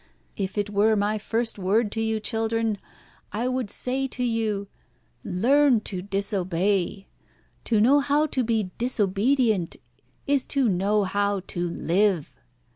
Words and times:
If 0.35 0.57
it 0.57 0.71
were 0.71 0.95
my 0.95 1.19
first 1.19 1.59
word 1.59 1.91
to 1.91 2.01
you, 2.01 2.19
children, 2.19 2.79
I 3.31 3.47
would 3.47 3.69
say 3.69 4.07
to 4.07 4.23
you 4.23 4.67
learn 5.23 5.79
to 5.81 6.01
disobey. 6.01 7.05
To 7.65 7.79
know 7.79 7.99
how 7.99 8.25
to 8.25 8.43
be 8.43 8.71
disobedient 8.79 9.77
is 10.25 10.47
to 10.47 10.67
know 10.67 11.03
how 11.03 11.41
to 11.53 11.67
live." 11.67 12.35